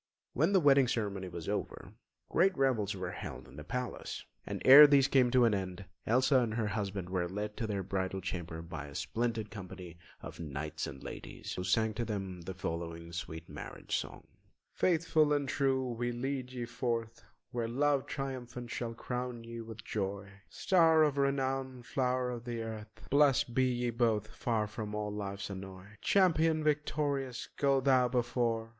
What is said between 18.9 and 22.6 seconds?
crown ye with joy! Star of renown, flow'r of